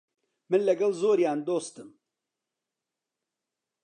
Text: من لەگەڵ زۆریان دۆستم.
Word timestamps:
من 0.49 0.61
لەگەڵ 0.67 0.91
زۆریان 1.01 1.39
دۆستم. 1.47 1.89